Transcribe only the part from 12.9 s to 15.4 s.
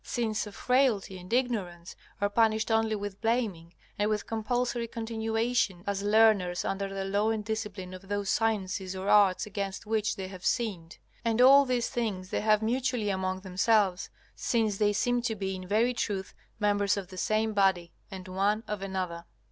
among themselves, since they seem to